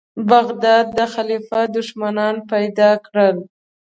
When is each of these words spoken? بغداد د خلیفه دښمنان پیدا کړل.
بغداد 0.29 0.85
د 0.97 0.99
خلیفه 1.13 1.59
دښمنان 1.75 2.35
پیدا 2.51 2.91
کړل. 3.05 3.35